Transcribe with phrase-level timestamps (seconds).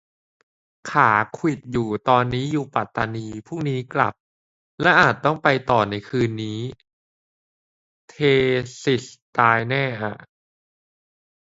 [0.91, 4.13] ขาขวิดอยู่ ตอนนี้อยู่ปัตตานี พรุ่งนี้กลับ
[4.81, 6.59] และอาจต้องไปต่อในคืนนั้น
[8.09, 8.15] เธ
[8.83, 9.03] สิส
[9.37, 10.13] ตายแน่อ่ะ